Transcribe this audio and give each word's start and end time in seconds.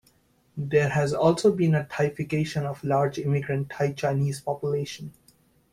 There 0.57 0.89
has 0.89 1.13
also 1.13 1.51
been 1.51 1.75
a 1.75 1.83
Thaification 1.83 2.65
of 2.65 2.81
the 2.81 2.87
large 2.87 3.19
immigrant 3.19 3.69
Thai 3.69 3.91
Chinese 3.93 4.41
population. 4.41 5.13